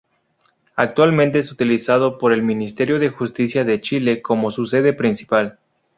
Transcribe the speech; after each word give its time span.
Actualmente 0.77 1.37
es 1.37 1.51
utilizado 1.51 2.17
por 2.17 2.33
el 2.33 2.41
Ministerio 2.41 2.97
de 2.97 3.09
Justicia 3.09 3.63
de 3.63 3.81
Chile 3.81 4.19
como 4.23 4.49
su 4.49 4.65
sede 4.65 4.93
principal. 4.93 5.59